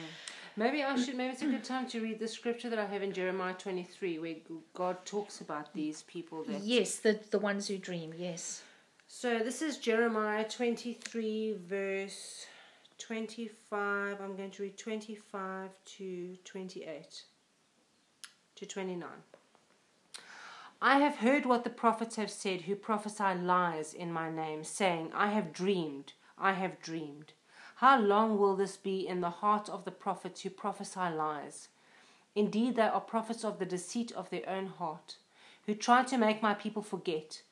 maybe 0.56 0.84
I 0.84 0.96
should. 0.96 1.16
Maybe 1.16 1.34
it's 1.34 1.42
a 1.44 1.48
good 1.48 1.64
time 1.64 1.88
to 1.90 2.02
read 2.02 2.20
the 2.20 2.28
scripture 2.28 2.70
that 2.70 2.80
I 2.80 2.86
have 2.86 3.04
in 3.04 3.14
Jeremiah 3.14 3.54
twenty 3.54 3.84
three, 3.84 4.20
where 4.20 4.36
God 4.74 5.06
talks 5.06 5.42
about 5.42 5.74
these 5.74 6.04
people 6.04 6.44
that 6.46 6.62
Yes, 6.62 6.98
the 6.98 7.20
the 7.32 7.40
ones 7.40 7.68
who 7.68 7.78
dream. 7.78 8.14
Yes. 8.18 8.64
So 9.10 9.40
this 9.40 9.62
is 9.62 9.78
Jeremiah 9.78 10.44
23, 10.44 11.60
verse 11.66 12.46
25. 12.98 14.20
I'm 14.20 14.36
going 14.36 14.52
to 14.52 14.64
read 14.64 14.78
25 14.78 15.70
to 15.98 16.38
28 16.44 17.24
to 18.58 18.66
29. 18.66 19.08
I 20.82 20.98
have 21.00 21.18
heard 21.18 21.46
what 21.46 21.64
the 21.64 21.70
prophets 21.70 22.16
have 22.16 22.32
said 22.32 22.62
who 22.62 22.76
prophesy 22.76 23.36
lies 23.36 23.94
in 23.94 24.12
my 24.12 24.32
name, 24.32 24.64
saying, 24.64 25.12
I 25.14 25.28
have 25.28 25.54
dreamed, 25.54 26.14
I 26.40 26.54
have 26.54 26.82
dreamed. 26.82 27.34
How 27.76 28.00
long 28.00 28.40
will 28.40 28.56
this 28.56 28.76
be 28.76 29.08
in 29.08 29.22
the 29.22 29.30
heart 29.30 29.70
of 29.70 29.86
the 29.86 29.92
prophets 29.92 30.42
who 30.42 30.50
prophesy 30.50 31.00
lies? 31.00 31.70
Indeed, 32.36 32.76
they 32.76 32.84
are 32.84 33.00
prophets 33.00 33.46
of 33.46 33.60
the 33.60 33.66
deceit 33.66 34.12
of 34.12 34.32
their 34.32 34.48
own 34.50 34.68
heart, 34.68 35.18
who 35.68 35.76
try 35.76 36.04
to 36.06 36.18
make 36.18 36.42
my 36.42 36.56
people 36.56 36.82
forget. 36.82 37.44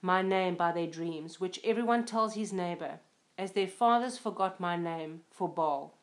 my 0.00 0.22
name 0.22 0.54
by 0.54 0.72
their 0.72 0.86
dreams, 0.86 1.40
which 1.40 1.60
everyone 1.64 2.04
tells 2.04 2.34
his 2.34 2.52
neighbor, 2.52 3.00
as 3.36 3.52
their 3.52 3.66
fathers 3.66 4.18
forgot 4.18 4.60
my 4.60 4.76
name 4.76 5.20
for 5.30 5.48
Baal. 5.48 5.94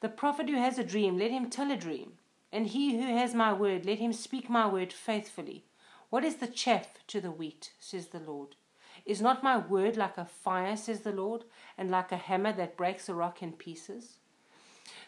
The 0.00 0.08
prophet 0.08 0.48
who 0.48 0.56
has 0.56 0.78
a 0.78 0.84
dream, 0.84 1.18
let 1.18 1.30
him 1.30 1.50
tell 1.50 1.70
a 1.70 1.76
dream, 1.76 2.12
and 2.52 2.68
he 2.68 2.96
who 2.96 3.16
has 3.16 3.34
my 3.34 3.52
word, 3.52 3.84
let 3.84 3.98
him 3.98 4.12
speak 4.12 4.48
my 4.48 4.66
word 4.66 4.92
faithfully. 4.92 5.64
What 6.10 6.24
is 6.24 6.36
the 6.36 6.46
chaff 6.46 6.98
to 7.08 7.20
the 7.20 7.30
wheat, 7.30 7.72
says 7.78 8.08
the 8.08 8.20
Lord? 8.20 8.56
Is 9.04 9.20
not 9.20 9.42
my 9.42 9.58
word 9.58 9.96
like 9.96 10.16
a 10.16 10.24
fire, 10.24 10.76
says 10.76 11.00
the 11.00 11.12
Lord, 11.12 11.44
and 11.76 11.90
like 11.90 12.12
a 12.12 12.16
hammer 12.16 12.52
that 12.52 12.76
breaks 12.76 13.08
a 13.08 13.14
rock 13.14 13.42
in 13.42 13.52
pieces? 13.52 14.18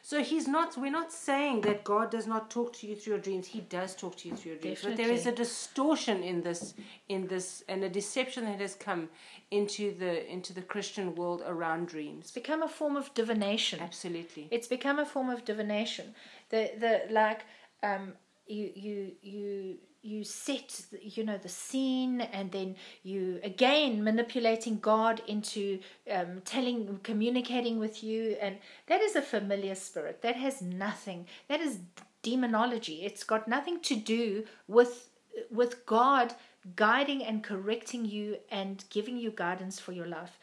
So 0.02 0.23
he's 0.23 0.49
not. 0.49 0.76
We're 0.78 0.90
not 0.90 1.12
saying 1.12 1.62
that 1.62 1.85
God 1.85 2.11
does 2.11 2.26
not 2.26 2.50
talk 2.50 2.73
to 2.75 2.87
you 2.87 2.97
through 2.97 3.14
your 3.14 3.21
dreams. 3.21 3.47
He 3.47 3.61
does 3.61 3.95
talk 3.95 4.16
to 4.18 4.28
you 4.28 4.37
through 4.37 4.52
your 4.52 4.61
dreams, 4.61 4.80
but 4.83 4.97
there 4.97 5.11
is 5.11 5.26
a 5.26 5.33
distortion 5.33 6.23
in 6.23 6.40
this, 6.42 6.75
in 7.09 7.26
this, 7.26 7.62
and 7.68 7.85
a 7.85 7.88
deception 7.88 8.45
that 8.45 8.61
has 8.61 8.75
come 8.75 9.09
into 9.50 9.95
the 9.99 10.30
into 10.30 10.52
the 10.52 10.62
Christian 10.62 11.14
world 11.14 11.42
around 11.47 11.88
dreams. 11.88 12.26
It's 12.26 12.30
become 12.30 12.62
a 12.62 12.68
form 12.68 12.97
of 12.97 13.12
divination. 13.14 13.80
Absolutely, 13.80 14.49
It's 14.50 14.68
become 14.68 14.99
a 14.99 15.04
form 15.04 15.30
of 15.30 15.45
divination. 15.45 16.14
The 16.50 16.72
the 16.78 17.12
like 17.12 17.44
um 17.82 18.14
you 18.46 18.70
you 18.74 19.12
you 19.22 19.78
you 20.02 20.24
set 20.24 20.86
you 21.02 21.24
know 21.24 21.38
the 21.38 21.48
scene 21.48 22.20
and 22.20 22.50
then 22.52 22.76
you 23.02 23.40
again 23.42 24.02
manipulating 24.02 24.78
God 24.78 25.20
into 25.26 25.80
um, 26.10 26.40
telling 26.44 27.00
communicating 27.02 27.78
with 27.78 28.02
you. 28.02 28.36
And 28.40 28.58
that 28.86 29.00
is 29.00 29.16
a 29.16 29.22
familiar 29.22 29.74
spirit. 29.74 30.22
That 30.22 30.36
has 30.36 30.62
nothing. 30.62 31.26
That 31.48 31.60
is 31.60 31.80
demonology. 32.22 33.04
It's 33.04 33.24
got 33.24 33.48
nothing 33.48 33.80
to 33.80 33.96
do 33.96 34.44
with 34.66 35.10
with 35.50 35.84
God 35.86 36.34
guiding 36.76 37.24
and 37.24 37.42
correcting 37.42 38.04
you 38.04 38.38
and 38.50 38.84
giving 38.90 39.16
you 39.16 39.30
guidance 39.30 39.78
for 39.78 39.92
your 39.92 40.06
life. 40.06 40.38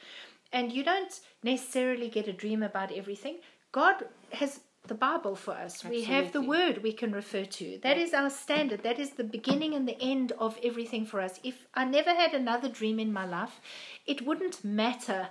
And 0.52 0.72
you 0.72 0.84
don't 0.84 1.20
necessarily 1.44 2.10
get 2.10 2.28
a 2.28 2.34
dream 2.34 2.64
about 2.64 2.92
everything. 2.92 3.38
God 3.72 4.06
has 4.32 4.62
the 4.88 4.96
Bible 4.96 5.36
for 5.36 5.54
us. 5.54 5.84
We 5.84 6.04
have 6.04 6.32
the 6.32 6.42
word 6.42 6.84
we 6.84 6.94
can 6.94 7.12
refer 7.12 7.46
to. 7.46 7.80
That 7.82 7.98
is 7.98 8.14
our 8.14 8.30
standard. 8.30 8.84
That 8.84 9.00
is 9.00 9.12
the 9.12 9.24
beginning 9.24 9.74
and 9.74 9.88
the 9.88 10.02
end 10.02 10.32
of 10.40 10.58
everything 10.64 11.06
for 11.06 11.22
us. 11.22 11.40
If 11.44 11.68
I 11.74 11.86
never 11.86 12.14
had 12.14 12.34
another 12.34 12.70
dream 12.70 13.00
in 13.00 13.14
my 13.14 13.26
life, 13.26 13.60
it 14.06 14.26
wouldn't 14.26 14.64
matter 14.64 15.30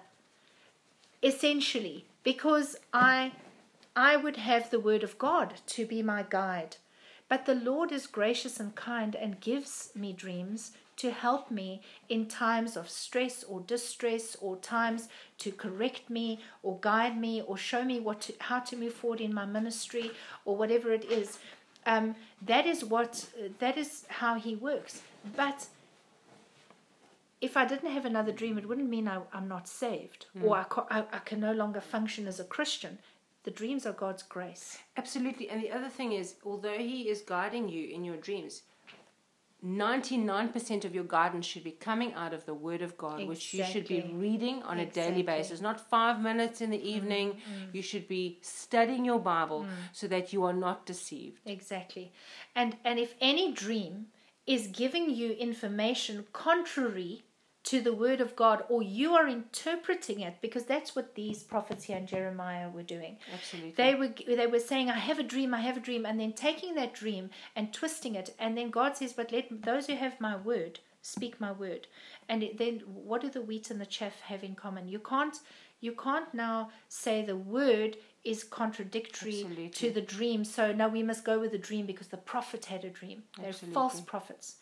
essentially 1.23 2.05
because 2.23 2.77
I 2.93 3.33
I 3.97 4.17
would 4.17 4.37
have 4.37 4.71
the 4.71 4.81
word 4.81 5.03
of 5.05 5.19
God 5.19 5.55
to 5.69 5.87
be 5.87 6.03
my 6.03 6.25
guide. 6.29 6.77
But 7.29 7.47
the 7.47 7.55
Lord 7.55 7.91
is 7.91 8.07
gracious 8.07 8.61
and 8.61 8.75
kind 8.75 9.15
and 9.15 9.41
gives 9.41 9.91
me 9.95 10.13
dreams 10.13 10.73
to 10.97 11.11
help 11.11 11.51
me 11.51 11.81
in 12.09 12.27
times 12.27 12.77
of 12.77 12.89
stress 12.89 13.43
or 13.43 13.61
distress 13.61 14.37
or 14.41 14.57
times 14.57 15.09
to 15.39 15.51
correct 15.51 16.09
me 16.09 16.41
or 16.63 16.79
guide 16.81 17.19
me 17.19 17.43
or 17.43 17.57
show 17.57 17.85
me 17.85 17.99
what 17.99 18.21
to, 18.23 18.35
how 18.41 18.61
to 18.61 18.77
move 18.77 18.95
forward 18.95 19.21
in 19.21 19.35
my 19.35 19.45
ministry 19.45 20.13
or 20.45 20.57
whatever 20.57 20.93
it 20.93 21.05
is. 21.05 21.39
Um, 21.87 22.15
that 22.43 22.67
is 22.67 22.85
what 22.85 23.27
that 23.59 23.77
is 23.77 24.05
how 24.09 24.37
he 24.37 24.55
works. 24.55 25.03
But 25.37 25.67
if 27.41 27.57
I 27.57 27.67
didn't 27.67 27.91
have 27.91 28.07
another 28.07 28.33
dream, 28.33 28.57
it 28.57 28.67
wouldn't 28.67 28.89
mean 28.89 29.07
I, 29.07 29.21
I'm 29.33 29.49
not 29.49 29.69
saved 29.69 30.27
or 30.43 30.57
I, 30.57 30.65
I, 30.91 31.05
I 31.13 31.19
can 31.19 31.41
no 31.41 31.53
longer 31.53 31.81
function 31.81 32.27
as 32.27 32.41
a 32.41 32.45
Christian. 32.45 32.99
The 33.45 33.51
dreams 33.51 33.87
are 33.87 33.93
God's 33.93 34.23
grace. 34.23 34.79
absolutely. 34.97 35.49
And 35.51 35.63
the 35.63 35.71
other 35.71 35.89
thing 35.89 36.13
is, 36.13 36.35
although 36.45 36.79
He 36.79 37.09
is 37.09 37.21
guiding 37.23 37.69
you 37.69 37.89
in 37.95 38.05
your 38.05 38.17
dreams. 38.17 38.63
99% 39.65 40.85
of 40.85 40.95
your 40.95 41.05
guidance 41.05 41.47
should 41.47 41.65
be 41.65 41.71
coming 41.71 42.13
out 42.13 42.35
of 42.35 42.45
the 42.45 42.53
Word 42.53 42.83
of 42.83 42.99
God, 42.99 43.27
which 43.27 43.55
you 43.55 43.65
should 43.65 43.89
be 43.89 44.03
reading 44.13 44.63
on 44.63 44.79
a 44.79 44.85
daily 44.85 45.23
Mm, 45.23 45.27
basis. 45.27 45.61
Not 45.63 45.81
five 45.81 46.21
minutes 46.21 46.61
in 46.61 46.69
the 46.69 46.83
evening. 46.87 47.41
You 47.73 47.81
should 47.81 48.07
be 48.07 48.39
studying 48.43 49.07
your 49.07 49.19
Bible 49.19 49.67
so 49.93 50.07
that 50.09 50.33
you 50.35 50.45
are 50.45 50.53
not 50.53 50.85
deceived. 50.85 51.41
Exactly. 51.47 52.13
And 52.55 52.77
and 52.85 52.99
if 52.99 53.15
any 53.23 53.53
dream 53.53 54.09
is 54.47 54.67
giving 54.67 55.09
you 55.09 55.31
information 55.33 56.27
contrary 56.35 57.24
to 57.65 57.81
the 57.81 57.93
word 57.95 58.21
of 58.21 58.37
God 58.37 58.65
or 58.69 58.83
you 58.83 59.15
are 59.15 59.27
interpreting 59.27 60.21
it 60.21 60.35
because 60.41 60.65
that's 60.65 60.95
what 60.95 61.15
these 61.15 61.43
prophets 61.43 61.85
here 61.85 61.97
in 61.97 62.07
Jeremiah 62.07 62.69
were 62.69 62.83
doing. 62.83 63.17
Absolutely. 63.33 63.73
They 63.73 63.95
were 63.95 64.11
they 64.27 64.47
were 64.47 64.59
saying 64.59 64.91
I 64.91 64.99
have 64.99 65.19
a 65.19 65.23
dream, 65.23 65.55
I 65.55 65.61
have 65.61 65.79
a 65.79 65.81
dream 65.81 66.05
and 66.05 66.21
then 66.21 66.35
taking 66.35 66.75
that 66.75 66.95
dream 66.95 67.31
and 67.57 67.73
twisting 67.73 68.15
it 68.15 68.35
and 68.39 68.57
then 68.57 68.71
God 68.71 68.97
says 68.97 69.15
but 69.15 69.33
let 69.33 69.63
those 69.63 69.87
who 69.87 69.95
have 69.97 70.21
my 70.21 70.37
word 70.37 70.81
speak 71.01 71.41
my 71.41 71.53
word. 71.53 71.87
And 72.29 72.43
it, 72.43 72.59
then 72.59 72.83
what 72.87 73.21
do 73.21 73.31
the 73.31 73.43
wheat 73.43 73.71
and 73.71 73.81
the 73.81 73.87
chaff 73.87 74.21
have 74.21 74.45
in 74.45 74.55
common? 74.55 74.89
You 74.89 74.99
can't 74.99 75.39
you 75.81 75.93
can't 75.93 76.33
now 76.33 76.71
say 76.89 77.23
the 77.23 77.37
word 77.37 77.97
is 78.25 78.43
contradictory 78.43 79.41
Absolutely. 79.41 79.69
to 79.69 79.91
the 79.91 80.01
dream. 80.01 80.45
So 80.45 80.73
now 80.73 80.89
we 80.89 81.03
must 81.03 81.25
go 81.25 81.39
with 81.39 81.53
the 81.53 81.59
dream 81.59 81.85
because 81.85 82.09
the 82.09 82.17
prophet 82.17 82.65
had 82.65 82.85
a 82.85 82.91
dream. 82.91 83.23
They're 83.37 83.49
Absolutely. 83.49 83.75
false 83.75 84.01
prophets. 84.01 84.57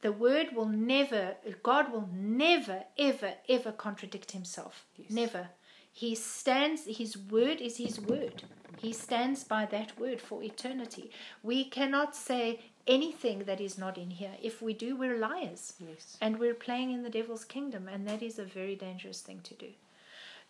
The 0.00 0.12
word 0.12 0.48
will 0.54 0.68
never, 0.68 1.36
God 1.62 1.92
will 1.92 2.08
never, 2.14 2.84
ever, 2.98 3.34
ever 3.48 3.72
contradict 3.72 4.32
himself. 4.32 4.86
Never. 5.10 5.48
He 5.92 6.14
stands, 6.14 6.86
his 6.86 7.18
word 7.18 7.60
is 7.60 7.78
his 7.78 8.00
word. 8.00 8.44
He 8.76 8.92
stands 8.92 9.42
by 9.42 9.66
that 9.66 9.98
word 9.98 10.20
for 10.20 10.42
eternity. 10.42 11.10
We 11.42 11.64
cannot 11.64 12.14
say 12.14 12.60
anything 12.86 13.40
that 13.40 13.60
is 13.60 13.76
not 13.76 13.98
in 13.98 14.10
here. 14.10 14.36
If 14.40 14.62
we 14.62 14.72
do, 14.72 14.94
we're 14.94 15.18
liars. 15.18 15.74
Yes. 15.80 16.16
And 16.20 16.38
we're 16.38 16.54
playing 16.54 16.92
in 16.92 17.02
the 17.02 17.10
devil's 17.10 17.44
kingdom, 17.44 17.88
and 17.88 18.06
that 18.06 18.22
is 18.22 18.38
a 18.38 18.44
very 18.44 18.76
dangerous 18.76 19.20
thing 19.20 19.40
to 19.42 19.54
do. 19.54 19.70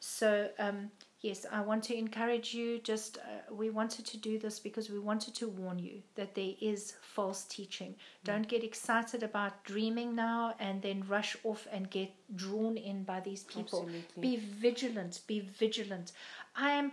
So, 0.01 0.51
um, 0.59 0.91
yes, 1.21 1.47
I 1.51 1.61
want 1.61 1.85
to 1.85 1.97
encourage 1.97 2.55
you. 2.55 2.79
Just 2.79 3.19
uh, 3.19 3.55
we 3.55 3.71
wanted 3.71 4.07
to 4.07 4.17
do 4.17 4.39
this 4.39 4.59
because 4.59 4.91
we 4.91 4.99
wanted 4.99 5.35
to 5.37 5.49
warn 5.49 5.79
you 5.79 6.03
that 6.15 6.35
there 6.35 6.53
is 6.61 6.95
false 7.03 7.45
teaching. 7.45 7.95
Don't 8.25 8.49
get 8.49 8.65
excited 8.65 9.23
about 9.23 9.65
dreaming 9.65 10.15
now 10.15 10.55
and 10.59 10.83
then 10.83 11.05
rush 11.09 11.37
off 11.45 11.67
and 11.73 11.91
get 11.91 12.11
drawn 12.37 12.77
in 12.77 13.05
by 13.05 13.21
these 13.21 13.45
people. 13.45 13.81
Absolutely. 13.81 14.21
Be 14.21 14.37
vigilant. 14.37 15.21
Be 15.27 15.41
vigilant. 15.41 16.13
I 16.57 16.71
am 16.71 16.93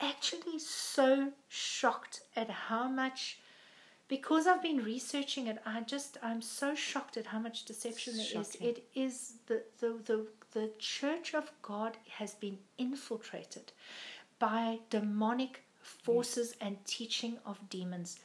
actually 0.00 0.58
so 0.58 1.32
shocked 1.48 2.20
at 2.36 2.50
how 2.50 2.88
much 2.88 3.38
because 4.06 4.46
I've 4.46 4.62
been 4.62 4.84
researching 4.84 5.46
it, 5.46 5.58
I 5.64 5.80
just 5.80 6.18
I'm 6.22 6.42
so 6.42 6.74
shocked 6.74 7.16
at 7.16 7.26
how 7.26 7.38
much 7.38 7.64
deception 7.64 8.16
there 8.16 8.42
is. 8.42 8.52
Shocking. 8.52 8.68
It 8.68 8.84
is 8.94 9.34
the, 9.46 9.62
the 9.80 9.98
the 10.04 10.26
the 10.54 10.70
church 10.78 11.34
of 11.34 11.50
God 11.62 11.96
has 12.08 12.34
been 12.34 12.58
infiltrated 12.78 13.72
by 14.38 14.78
demonic 14.88 15.64
forces 15.82 16.54
and 16.60 16.82
teaching 16.86 17.38
of 17.44 17.68
demons. 17.68 18.20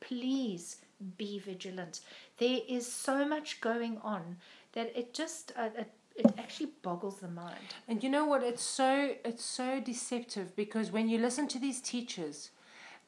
Please 0.00 0.78
be 1.18 1.38
vigilant. 1.38 2.00
There 2.38 2.60
is 2.68 2.90
so 2.90 3.26
much 3.26 3.60
going 3.60 3.98
on 4.02 4.36
that 4.72 4.96
it 4.96 5.14
just 5.14 5.52
uh, 5.56 5.68
it, 5.78 5.90
it 6.16 6.26
actually 6.38 6.70
boggles 6.82 7.20
the 7.20 7.28
mind. 7.28 7.74
And 7.86 8.02
you 8.02 8.08
know 8.08 8.24
what? 8.24 8.42
It's 8.42 8.62
so 8.62 9.14
it's 9.24 9.44
so 9.44 9.80
deceptive 9.80 10.56
because 10.56 10.90
when 10.90 11.08
you 11.08 11.18
listen 11.18 11.46
to 11.48 11.58
these 11.58 11.80
teachers, 11.80 12.50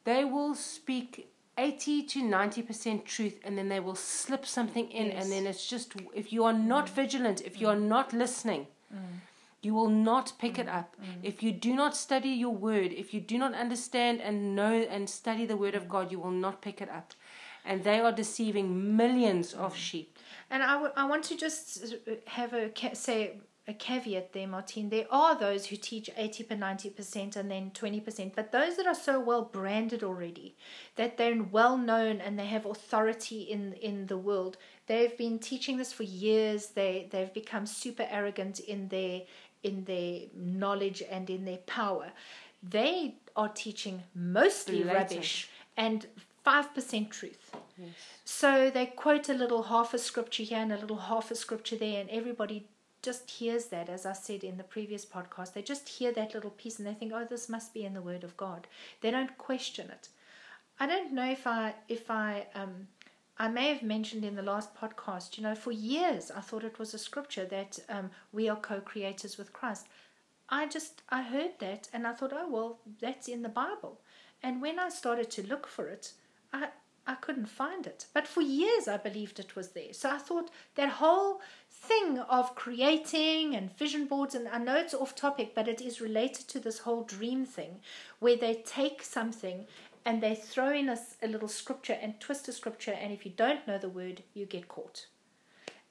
they 0.03 0.23
will 0.23 0.55
speak 0.55 1.29
eighty 1.57 2.03
to 2.03 2.23
ninety 2.23 2.61
percent 2.61 3.05
truth, 3.05 3.39
and 3.43 3.57
then 3.57 3.69
they 3.69 3.79
will 3.79 3.95
slip 3.95 4.45
something 4.45 4.89
in, 4.91 5.07
Yes. 5.07 5.23
and 5.23 5.31
then 5.31 5.47
it's 5.47 5.67
just 5.67 5.93
if 6.13 6.31
you 6.31 6.43
are 6.43 6.53
not 6.53 6.87
mm. 6.87 6.89
vigilant, 6.89 7.41
if 7.41 7.59
you 7.59 7.67
are 7.67 7.75
mm. 7.75 7.87
not 7.87 8.13
listening. 8.13 8.67
Mm. 8.93 8.99
You 9.63 9.73
will 9.73 9.89
not 9.89 10.33
pick 10.37 10.59
it 10.59 10.69
up. 10.69 10.95
If 11.23 11.41
you 11.41 11.51
do 11.51 11.75
not 11.75 11.97
study 11.97 12.29
your 12.29 12.53
word, 12.53 12.93
if 12.93 13.11
you 13.13 13.19
do 13.19 13.37
not 13.39 13.53
understand 13.55 14.21
and 14.21 14.55
know 14.55 14.71
and 14.71 15.09
study 15.09 15.45
the 15.47 15.57
word 15.57 15.75
of 15.75 15.89
God, 15.89 16.11
you 16.11 16.19
will 16.19 16.31
not 16.31 16.61
pick 16.61 16.79
it 16.79 16.89
up. 16.89 17.13
And 17.65 17.83
they 17.83 17.99
are 17.99 18.11
deceiving 18.13 18.95
millions 18.95 19.53
of 19.53 19.75
sheep. 19.75 20.19
And 20.51 20.63
I—I 20.63 21.05
want 21.05 21.23
to 21.25 21.35
just 21.35 21.83
uh, 21.83 22.11
have 22.27 22.53
a 22.53 22.69
ca- 22.69 22.93
say 22.93 23.39
a 23.67 23.73
caveat 23.73 24.31
there, 24.31 24.47
Martine. 24.47 24.89
There 24.89 25.07
are 25.11 25.37
those 25.37 25.65
who 25.65 25.75
teach 25.75 26.09
80 26.15 26.43
per 26.43 26.55
90% 26.55 27.35
and 27.35 27.51
then 27.51 27.71
20%, 27.71 28.31
but 28.33 28.51
those 28.53 28.77
that 28.77 28.87
are 28.87 28.95
so 28.95 29.19
well 29.19 29.43
branded 29.43 30.03
already 30.03 30.55
that 30.95 31.17
they're 31.17 31.43
well 31.43 31.77
known 31.77 32.21
and 32.21 32.39
they 32.39 32.45
have 32.45 32.65
authority 32.65 33.41
in 33.41 33.73
in 33.73 34.07
the 34.07 34.17
world. 34.17 34.57
They've 34.87 35.17
been 35.17 35.37
teaching 35.37 35.75
this 35.77 35.91
for 35.91 36.03
years. 36.03 36.67
They 36.67 37.07
they've 37.11 37.33
become 37.33 37.65
super 37.65 38.07
arrogant 38.09 38.59
in 38.59 38.87
their 38.87 39.23
in 39.63 39.83
their 39.83 40.21
knowledge 40.33 41.03
and 41.09 41.29
in 41.29 41.43
their 41.43 41.57
power. 41.57 42.13
They 42.63 43.15
are 43.35 43.49
teaching 43.49 44.03
mostly 44.15 44.83
rubbish 44.83 45.49
and 45.75 46.07
5% 46.45 47.11
truth. 47.11 47.55
Yes. 47.77 47.89
So 48.23 48.69
they 48.69 48.85
quote 48.85 49.29
a 49.29 49.33
little 49.33 49.63
half 49.63 49.93
a 49.93 49.97
scripture 49.99 50.43
here 50.43 50.59
and 50.59 50.71
a 50.71 50.77
little 50.77 50.97
half 50.97 51.29
a 51.29 51.35
scripture 51.35 51.75
there, 51.75 51.99
and 51.99 52.09
everybody 52.09 52.65
just 53.07 53.29
hears 53.29 53.67
that, 53.67 53.87
as 53.87 54.05
I 54.05 54.11
said 54.11 54.43
in 54.43 54.57
the 54.57 54.65
previous 54.75 55.05
podcast. 55.05 55.53
They 55.53 55.61
just 55.61 55.87
hear 55.87 56.11
that 56.11 56.33
little 56.33 56.49
piece 56.49 56.77
and 56.77 56.85
they 56.85 56.93
think, 56.93 57.13
oh, 57.15 57.23
this 57.23 57.47
must 57.47 57.73
be 57.73 57.85
in 57.85 57.93
the 57.93 58.01
Word 58.01 58.25
of 58.25 58.35
God. 58.35 58.67
They 58.99 59.11
don't 59.11 59.37
question 59.37 59.89
it. 59.89 60.09
I 60.77 60.87
don't 60.87 61.13
know 61.13 61.29
if 61.31 61.47
I 61.47 61.75
if 61.87 62.11
I 62.11 62.47
um, 62.53 62.87
I 63.37 63.47
may 63.47 63.69
have 63.69 63.81
mentioned 63.81 64.25
in 64.25 64.35
the 64.35 64.49
last 64.51 64.75
podcast, 64.75 65.37
you 65.37 65.43
know, 65.43 65.55
for 65.55 65.71
years 65.71 66.31
I 66.31 66.41
thought 66.41 66.65
it 66.65 66.79
was 66.79 66.93
a 66.93 66.99
scripture 66.99 67.45
that 67.45 67.79
um, 67.87 68.11
we 68.33 68.49
are 68.49 68.57
co 68.57 68.81
creators 68.81 69.37
with 69.37 69.53
Christ. 69.53 69.87
I 70.49 70.67
just, 70.67 71.01
I 71.09 71.21
heard 71.21 71.53
that 71.59 71.87
and 71.93 72.05
I 72.05 72.13
thought, 72.13 72.33
oh, 72.33 72.49
well, 72.49 72.79
that's 72.99 73.29
in 73.29 73.41
the 73.41 73.57
Bible. 73.63 74.01
And 74.43 74.61
when 74.61 74.79
I 74.79 74.89
started 74.89 75.29
to 75.31 75.47
look 75.47 75.65
for 75.65 75.87
it, 75.87 76.11
I, 76.51 76.69
I 77.07 77.15
couldn't 77.15 77.47
find 77.47 77.87
it. 77.87 78.05
But 78.13 78.27
for 78.27 78.41
years 78.41 78.87
I 78.87 78.97
believed 78.97 79.39
it 79.39 79.55
was 79.55 79.69
there. 79.69 79.93
So 79.93 80.09
I 80.11 80.17
thought 80.17 80.51
that 80.75 80.89
whole 80.89 81.41
thing 81.69 82.19
of 82.19 82.53
creating 82.55 83.55
and 83.55 83.75
vision 83.77 84.05
boards, 84.05 84.35
and 84.35 84.47
I 84.49 84.57
know 84.57 84.75
it's 84.75 84.93
off 84.93 85.15
topic, 85.15 85.53
but 85.55 85.67
it 85.67 85.81
is 85.81 86.01
related 86.01 86.47
to 86.49 86.59
this 86.59 86.79
whole 86.79 87.03
dream 87.03 87.45
thing 87.45 87.79
where 88.19 88.35
they 88.35 88.55
take 88.65 89.01
something 89.01 89.65
and 90.05 90.21
they 90.21 90.35
throw 90.35 90.71
in 90.71 90.89
a, 90.89 90.97
a 91.21 91.27
little 91.27 91.47
scripture 91.47 91.97
and 92.01 92.19
twist 92.19 92.47
a 92.47 92.53
scripture, 92.53 92.93
and 92.93 93.11
if 93.11 93.25
you 93.25 93.31
don't 93.35 93.67
know 93.67 93.77
the 93.77 93.89
word, 93.89 94.23
you 94.33 94.45
get 94.45 94.67
caught. 94.69 95.07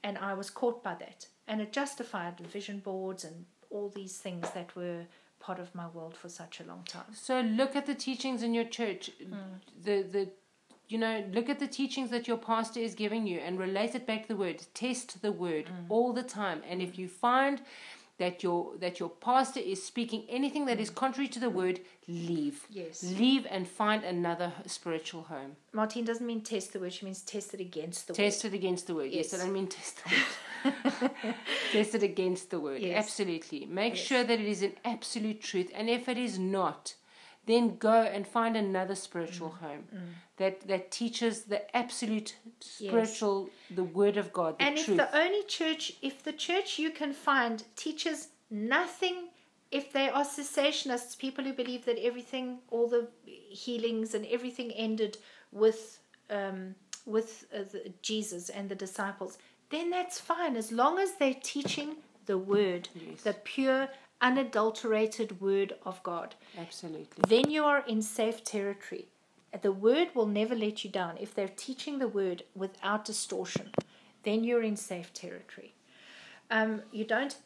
And 0.03 0.17
I 0.17 0.33
was 0.35 0.49
caught 0.49 0.83
by 0.83 0.95
that. 0.95 1.27
And 1.47 1.61
it 1.61 1.73
justified 1.73 2.41
vision 2.41 2.79
boards 2.79 3.25
and 3.25 3.45
all 3.71 3.91
these 3.91 4.17
things 4.17 4.51
that 4.53 4.75
were 4.75 5.03
part 5.39 5.59
of 5.59 5.75
my 5.75 5.87
world 5.89 6.17
for 6.17 6.29
such 6.29 6.61
a 6.61 6.65
long 6.65 6.83
time. 6.89 7.13
So 7.13 7.41
look 7.41 7.77
at 7.77 7.87
the 7.87 7.95
teachings 7.95 8.43
in 8.43 8.55
your 8.55 8.65
church. 8.65 9.11
Hmm. 9.23 9.59
The 9.85 10.03
the 10.03 10.31
you 10.89 10.99
know, 10.99 11.25
look 11.33 11.49
at 11.49 11.59
the 11.59 11.67
teachings 11.67 12.11
that 12.11 12.29
your 12.29 12.37
pastor 12.39 12.81
is 12.81 12.95
giving 12.95 13.27
you 13.27 13.39
and 13.39 13.59
relate 13.59 13.95
it 13.95 14.07
back 14.07 14.23
to 14.23 14.29
the 14.29 14.37
word. 14.37 14.65
Test 14.75 15.21
the 15.23 15.33
word 15.33 15.69
Hmm. 15.69 15.93
all 15.93 16.13
the 16.13 16.23
time. 16.23 16.63
And 16.69 16.81
if 16.81 16.99
you 16.99 17.09
find 17.09 17.61
that 18.19 18.43
your 18.43 18.75
that 18.79 18.99
your 18.99 19.11
pastor 19.11 19.61
is 19.61 19.83
speaking 19.85 20.25
anything 20.31 20.65
that 20.67 20.81
is 20.81 20.89
contrary 20.89 21.29
to 21.29 21.39
the 21.41 21.51
word, 21.51 21.81
leave. 22.09 22.67
Yes. 22.71 23.03
Leave 23.03 23.47
and 23.51 23.69
find 23.69 24.05
another 24.05 24.53
spiritual 24.67 25.23
home. 25.25 25.57
Martine 25.73 26.05
doesn't 26.07 26.27
mean 26.27 26.41
test 26.41 26.73
the 26.73 26.79
word, 26.81 26.93
she 26.95 27.05
means 27.05 27.21
test 27.21 27.53
it 27.53 27.61
against 27.61 28.07
the 28.07 28.13
word. 28.13 28.17
Test 28.17 28.45
it 28.47 28.55
against 28.55 28.87
the 28.87 28.95
word. 28.95 29.11
Yes, 29.11 29.33
Yes. 29.33 29.35
I 29.35 29.45
don't 29.45 29.53
mean 29.53 29.67
test 29.67 30.01
the 30.03 30.11
word. 30.15 31.13
test 31.73 31.95
it 31.95 32.03
against 32.03 32.51
the 32.51 32.59
word. 32.61 32.81
Yes. 32.81 32.97
Absolutely. 33.05 33.67
Make 33.67 33.95
Yes. 33.97 34.05
sure 34.07 34.25
that 34.25 34.41
it 34.41 34.47
is 34.49 34.63
an 34.63 34.73
absolute 34.85 35.41
truth. 35.43 35.71
And 35.75 35.91
if 35.91 36.09
it 36.09 36.17
is 36.19 36.39
not, 36.39 36.95
then 37.47 37.77
go 37.77 38.03
and 38.03 38.27
find 38.27 38.57
another 38.57 38.95
spiritual 38.95 39.51
Mm. 39.51 39.59
home 39.61 39.85
that, 40.37 40.61
that 40.69 40.91
teaches 40.91 41.45
the 41.45 41.61
absolute 41.77 42.37
spiritual, 42.61 43.51
the 43.71 43.85
word 43.85 44.17
of 44.17 44.33
God, 44.33 44.59
the 44.59 44.65
And 44.65 44.77
truth. 44.77 44.89
if 44.91 44.97
the 44.97 45.19
only 45.19 45.43
church, 45.45 45.93
if 46.03 46.23
the 46.23 46.33
church 46.33 46.79
you 46.79 46.91
can 46.91 47.13
find 47.13 47.65
teaches 47.77 48.29
nothing, 48.51 49.29
if 49.71 49.93
they 49.93 50.09
are 50.09 50.25
cessationists, 50.25 51.17
people 51.19 51.45
who 51.45 51.53
believe 51.53 51.85
that 51.87 51.99
everything, 51.99 52.59
all 52.71 52.89
the 52.89 53.09
healings 53.65 54.15
and 54.15 54.27
everything 54.27 54.71
ended 54.73 55.19
with 55.53 55.99
um, 56.31 56.75
with 57.05 57.45
uh, 57.55 57.59
the, 57.73 57.93
Jesus 58.03 58.49
and 58.49 58.69
the 58.69 58.75
disciples, 58.75 59.39
then 59.71 59.91
that's 59.91 60.19
fine 60.19 60.57
as 60.57 60.73
long 60.73 60.99
as 60.99 61.13
they're 61.15 61.41
teaching 61.41 61.97
the 62.27 62.37
word, 62.37 62.89
Yes. 62.97 63.23
the 63.23 63.33
pure, 63.33 63.89
unadulterated 64.21 65.41
word 65.41 65.75
of 65.85 66.03
God. 66.03 66.35
absolutely. 66.59 67.25
Then 67.29 67.51
you 67.51 67.65
are 67.65 67.85
in 67.87 68.03
safe 68.03 68.45
territory. 68.45 69.07
The 69.63 69.73
word 69.73 70.09
will 70.15 70.27
never 70.27 70.55
let 70.55 70.85
you 70.85 70.91
down. 70.91 71.17
If 71.19 71.35
they're 71.35 71.49
teaching 71.49 71.99
the 71.99 72.09
word 72.09 72.43
without 72.55 73.05
distortion, 73.05 73.71
then 74.23 74.45
you're 74.45 74.63
in 74.63 74.77
safe 74.77 75.13
territory. 75.13 75.75
Um, 76.51 76.83
you 76.93 77.05
don't. 77.05 77.37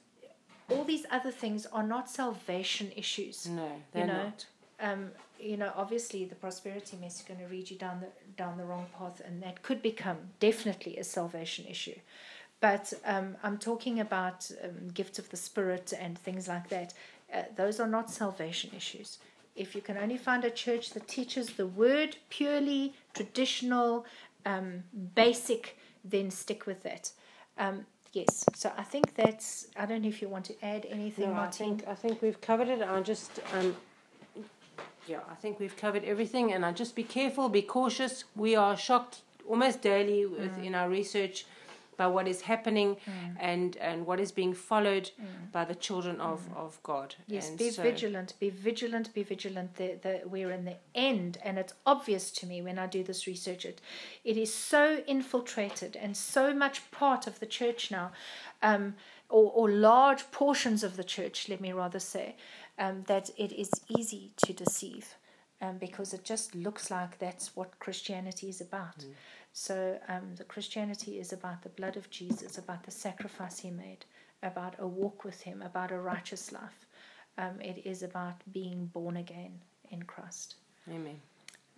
All 0.68 0.84
these 0.84 1.04
other 1.10 1.30
things 1.30 1.66
are 1.66 1.82
not 1.82 2.08
salvation 2.08 2.92
issues. 2.96 3.46
No, 3.46 3.70
they're 3.92 4.06
know, 4.06 4.24
not. 4.24 4.46
Um, 4.80 5.10
you 5.38 5.56
know, 5.56 5.72
obviously 5.76 6.24
the 6.24 6.34
prosperity 6.34 6.96
mess 7.00 7.16
is 7.16 7.22
going 7.22 7.40
to 7.40 7.46
lead 7.48 7.70
you 7.70 7.76
down 7.76 8.00
the 8.00 8.08
down 8.36 8.56
the 8.56 8.64
wrong 8.64 8.86
path, 8.98 9.20
and 9.24 9.42
that 9.42 9.62
could 9.62 9.82
become 9.82 10.18
definitely 10.38 10.96
a 10.96 11.04
salvation 11.04 11.66
issue. 11.66 11.98
But 12.60 12.92
um, 13.04 13.36
I'm 13.42 13.58
talking 13.58 14.00
about 14.00 14.50
um, 14.62 14.88
gifts 14.92 15.18
of 15.18 15.30
the 15.30 15.36
spirit 15.36 15.92
and 15.98 16.18
things 16.18 16.46
like 16.46 16.68
that. 16.68 16.92
Uh, 17.32 17.42
those 17.56 17.80
are 17.80 17.86
not 17.86 18.10
salvation 18.10 18.70
issues. 18.76 19.18
If 19.56 19.74
you 19.74 19.80
can 19.80 19.96
only 19.96 20.16
find 20.18 20.44
a 20.44 20.50
church 20.50 20.90
that 20.90 21.08
teaches 21.08 21.50
the 21.50 21.66
word 21.66 22.16
purely 22.28 22.94
traditional, 23.14 24.04
um, 24.46 24.84
basic, 25.14 25.78
then 26.04 26.30
stick 26.30 26.66
with 26.66 26.82
that. 26.82 27.10
Um, 27.58 27.86
yes. 28.12 28.44
So 28.54 28.72
I 28.76 28.82
think 28.82 29.14
that's. 29.14 29.68
I 29.76 29.86
don't 29.86 30.02
know 30.02 30.08
if 30.08 30.20
you 30.22 30.28
want 30.28 30.44
to 30.46 30.64
add 30.64 30.86
anything, 30.90 31.30
No, 31.30 31.40
I 31.40 31.48
think 31.48 31.84
I 31.88 31.94
think 31.94 32.22
we've 32.22 32.40
covered 32.40 32.68
it. 32.68 32.82
I 32.82 33.00
just 33.00 33.40
um, 33.54 33.74
yeah, 35.06 35.20
I 35.30 35.34
think 35.34 35.58
we've 35.58 35.76
covered 35.76 36.04
everything, 36.04 36.52
and 36.52 36.64
I 36.64 36.72
just 36.72 36.94
be 36.94 37.02
careful, 37.04 37.48
be 37.48 37.62
cautious. 37.62 38.24
We 38.36 38.54
are 38.54 38.76
shocked 38.76 39.22
almost 39.48 39.82
daily 39.82 40.26
with, 40.26 40.56
Mm. 40.58 40.66
in 40.66 40.74
our 40.74 40.88
research 40.88 41.44
by 42.00 42.06
what 42.16 42.26
is 42.26 42.40
happening 42.52 42.96
and 43.50 43.76
and 43.88 43.98
what 44.08 44.18
is 44.24 44.32
being 44.40 44.54
followed 44.70 45.06
by 45.52 45.64
the 45.70 45.78
children 45.86 46.16
of 46.30 46.40
of 46.64 46.70
God. 46.82 47.08
Mm. 47.10 47.34
Yes, 47.34 47.48
and 47.48 47.58
be 47.58 47.70
so- 47.70 47.82
vigilant, 47.82 48.28
be 48.40 48.50
vigilant, 48.68 49.06
be 49.18 49.24
vigilant. 49.34 49.70
The, 49.80 49.88
the, 50.04 50.14
we're 50.32 50.52
in 50.58 50.64
the 50.64 50.78
end, 50.94 51.32
and 51.46 51.54
it's 51.62 51.74
obvious 51.84 52.24
to 52.38 52.46
me 52.50 52.56
when 52.66 52.78
I 52.84 52.86
do 52.86 53.02
this 53.10 53.26
research. 53.26 53.62
It, 53.70 53.78
it 54.24 54.36
is 54.36 54.52
so 54.72 54.84
infiltrated 55.06 55.92
and 56.04 56.16
so 56.16 56.44
much 56.64 56.76
part 56.90 57.26
of 57.26 57.34
the 57.40 57.50
church 57.58 57.90
now, 57.90 58.06
um, 58.62 58.84
or, 59.28 59.46
or 59.58 59.66
large 59.70 60.22
portions 60.40 60.82
of 60.82 60.92
the 60.96 61.04
church, 61.16 61.48
let 61.50 61.60
me 61.60 61.72
rather 61.72 62.00
say, 62.00 62.36
um, 62.78 62.96
that 63.12 63.26
it 63.36 63.52
is 63.52 63.70
easy 63.98 64.32
to 64.44 64.52
deceive. 64.64 65.06
Um, 65.62 65.76
because 65.76 66.14
it 66.14 66.24
just 66.24 66.54
looks 66.54 66.90
like 66.90 67.18
that's 67.18 67.54
what 67.54 67.78
Christianity 67.84 68.48
is 68.48 68.62
about. 68.62 69.04
So 69.52 69.98
um, 70.08 70.34
the 70.36 70.44
Christianity 70.44 71.18
is 71.18 71.32
about 71.32 71.62
the 71.62 71.68
blood 71.70 71.96
of 71.96 72.10
Jesus, 72.10 72.58
about 72.58 72.84
the 72.84 72.90
sacrifice 72.90 73.58
He 73.58 73.70
made, 73.70 74.04
about 74.42 74.74
a 74.78 74.86
walk 74.86 75.24
with 75.24 75.40
Him, 75.42 75.62
about 75.62 75.90
a 75.90 75.98
righteous 75.98 76.52
life. 76.52 76.86
Um, 77.38 77.60
it 77.60 77.82
is 77.84 78.02
about 78.02 78.42
being 78.52 78.86
born 78.86 79.16
again 79.16 79.60
in 79.90 80.02
Christ. 80.04 80.56
Amen. 80.88 81.20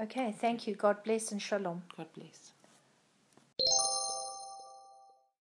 Okay, 0.00 0.34
thank 0.38 0.66
you. 0.66 0.74
God 0.74 1.02
bless 1.04 1.32
and 1.32 1.40
shalom. 1.40 1.82
God 1.96 2.08
bless. 2.14 2.52